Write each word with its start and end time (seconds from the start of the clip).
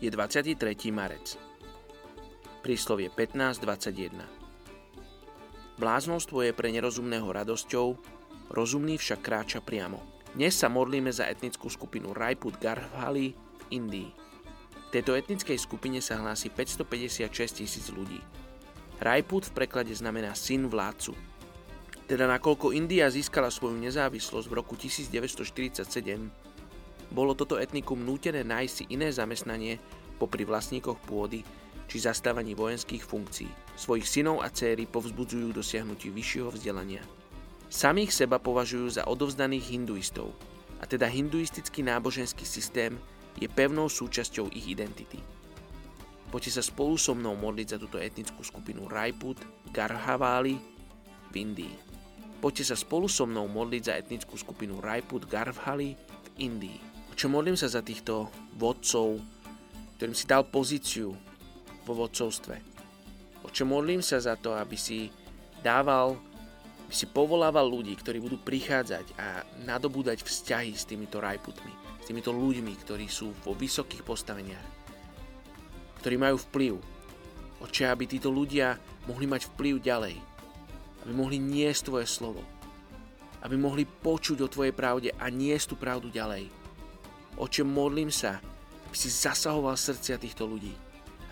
Je 0.00 0.08
23. 0.08 0.56
marec. 0.96 1.36
Príslovie 2.64 3.12
15.21 3.12 4.16
Bláznostvo 5.76 6.40
je 6.40 6.56
pre 6.56 6.72
nerozumného 6.72 7.28
radosťou, 7.28 8.00
rozumný 8.48 8.96
však 8.96 9.20
kráča 9.20 9.60
priamo. 9.60 10.00
Dnes 10.32 10.56
sa 10.56 10.72
modlíme 10.72 11.12
za 11.12 11.28
etnickú 11.28 11.68
skupinu 11.68 12.16
Rajput 12.16 12.56
Garhvali 12.56 13.36
v 13.36 13.62
Indii. 13.76 14.08
V 14.08 14.88
tejto 14.88 15.12
etnickej 15.20 15.60
skupine 15.60 16.00
sa 16.00 16.16
hlási 16.16 16.48
556 16.48 17.60
tisíc 17.60 17.92
ľudí. 17.92 18.24
Rajput 19.04 19.52
v 19.52 19.52
preklade 19.52 19.92
znamená 19.92 20.32
syn 20.32 20.72
vládcu. 20.72 21.12
Teda 22.08 22.24
nakoľko 22.24 22.72
India 22.72 23.04
získala 23.12 23.52
svoju 23.52 23.76
nezávislosť 23.76 24.48
v 24.48 24.54
roku 24.56 24.80
1947, 24.80 26.49
bolo 27.10 27.34
toto 27.34 27.58
etnikum 27.58 27.98
nútené 27.98 28.46
nájsť 28.46 28.74
si 28.74 28.84
iné 28.94 29.10
zamestnanie 29.10 29.82
popri 30.22 30.46
vlastníkoch 30.46 31.02
pôdy 31.10 31.42
či 31.90 31.96
zastávaní 31.98 32.54
vojenských 32.54 33.02
funkcií. 33.02 33.50
Svojich 33.74 34.06
synov 34.06 34.46
a 34.46 34.48
céry 34.54 34.86
povzbudzujú 34.86 35.50
dosiahnutí 35.50 36.14
vyššieho 36.14 36.54
vzdelania. 36.54 37.02
Samých 37.66 38.14
seba 38.14 38.38
považujú 38.38 38.94
za 38.94 39.02
odovzdaných 39.10 39.74
hinduistov, 39.74 40.30
a 40.78 40.86
teda 40.86 41.10
hinduistický 41.10 41.82
náboženský 41.82 42.46
systém 42.46 42.94
je 43.36 43.50
pevnou 43.50 43.90
súčasťou 43.90 44.54
ich 44.54 44.70
identity. 44.70 45.18
Poďte 46.30 46.56
sa 46.56 46.62
spolu 46.62 46.94
so 46.94 47.12
mnou 47.18 47.34
modliť 47.34 47.74
za 47.74 47.78
túto 47.82 47.98
etnickú 47.98 48.46
skupinu 48.46 48.86
Rajput, 48.86 49.42
Garhavali 49.74 50.54
v 51.30 51.34
Indii. 51.34 51.74
Poďte 52.38 52.70
sa 52.70 52.76
spolu 52.78 53.10
so 53.10 53.26
mnou 53.26 53.50
modliť 53.50 53.82
za 53.82 53.94
etnickú 53.98 54.38
skupinu 54.38 54.78
Rajput, 54.78 55.26
Garhvali 55.26 55.98
v 55.98 56.28
Indii 56.38 56.89
čo 57.20 57.28
modlím 57.28 57.52
sa 57.52 57.68
za 57.68 57.84
týchto 57.84 58.32
vodcov, 58.56 59.20
ktorým 60.00 60.16
si 60.16 60.24
dal 60.24 60.40
pozíciu 60.48 61.12
vo 61.84 61.92
vodcovstve. 61.92 62.56
Oče, 63.44 63.68
modlím 63.68 64.00
sa 64.00 64.16
za 64.16 64.40
to, 64.40 64.56
aby 64.56 64.72
si 64.72 65.12
dával, 65.60 66.16
aby 66.88 66.94
si 66.96 67.04
povolával 67.04 67.68
ľudí, 67.68 67.92
ktorí 67.92 68.24
budú 68.24 68.40
prichádzať 68.40 69.20
a 69.20 69.44
nadobúdať 69.68 70.24
vzťahy 70.24 70.72
s 70.72 70.88
týmito 70.88 71.20
rajputmi, 71.20 72.00
s 72.00 72.08
týmito 72.08 72.32
ľuďmi, 72.32 72.72
ktorí 72.88 73.04
sú 73.04 73.36
vo 73.44 73.52
vysokých 73.52 74.00
postaveniach, 74.00 74.68
ktorí 76.00 76.16
majú 76.16 76.40
vplyv. 76.48 76.72
Oče, 77.60 77.84
aby 77.84 78.08
títo 78.08 78.32
ľudia 78.32 78.80
mohli 79.04 79.28
mať 79.28 79.44
vplyv 79.52 79.76
ďalej, 79.84 80.16
aby 81.04 81.12
mohli 81.12 81.36
niesť 81.36 81.92
Tvoje 81.92 82.08
slovo, 82.08 82.40
aby 83.44 83.60
mohli 83.60 83.84
počuť 83.84 84.40
o 84.40 84.48
Tvojej 84.48 84.72
pravde 84.72 85.12
a 85.20 85.28
niesť 85.28 85.76
tú 85.76 85.76
pravdu 85.76 86.08
ďalej 86.08 86.59
Oče, 87.40 87.64
modlím 87.64 88.12
sa, 88.12 88.36
aby 88.84 88.96
si 88.96 89.08
zasahoval 89.08 89.72
srdcia 89.72 90.20
týchto 90.20 90.44
ľudí. 90.44 90.76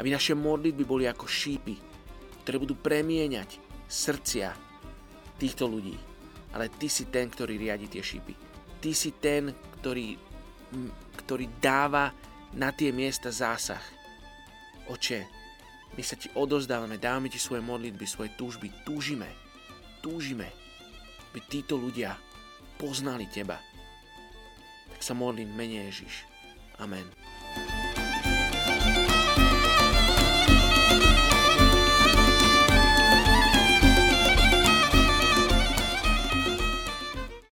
Aby 0.00 0.16
naše 0.16 0.32
modlitby 0.32 0.88
boli 0.88 1.04
ako 1.04 1.28
šípy, 1.28 1.76
ktoré 2.42 2.56
budú 2.56 2.80
premieňať 2.80 3.60
srdcia 3.84 4.56
týchto 5.36 5.68
ľudí. 5.68 5.92
Ale 6.56 6.72
Ty 6.72 6.88
si 6.88 7.12
ten, 7.12 7.28
ktorý 7.28 7.60
riadi 7.60 7.92
tie 7.92 8.00
šípy. 8.00 8.32
Ty 8.80 8.90
si 8.96 9.20
ten, 9.20 9.52
ktorý, 9.78 10.16
ktorý 11.20 11.44
dáva 11.60 12.08
na 12.56 12.72
tie 12.72 12.88
miesta 12.88 13.28
zásah. 13.28 13.84
Oče, 14.88 15.28
my 15.92 16.00
sa 16.00 16.16
Ti 16.16 16.32
odozdávame, 16.32 16.96
dávame 16.96 17.28
Ti 17.28 17.36
svoje 17.36 17.60
modlitby, 17.60 18.08
svoje 18.08 18.32
túžby. 18.40 18.72
Túžime, 18.80 19.28
túžime, 20.00 20.48
aby 21.36 21.44
títo 21.52 21.76
ľudia 21.76 22.16
poznali 22.80 23.28
Teba 23.28 23.60
tak 24.98 25.06
sa 25.06 25.14
modlím 25.14 25.54
mene 25.54 25.86
Ježiš. 25.86 26.26
Amen. 26.82 27.06